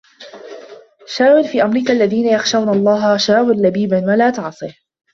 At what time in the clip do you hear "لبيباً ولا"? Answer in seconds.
3.53-4.29